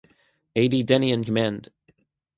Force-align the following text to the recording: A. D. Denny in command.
A. 0.55 0.67
D. 0.67 0.81
Denny 0.81 1.11
in 1.11 1.23
command. 1.23 1.69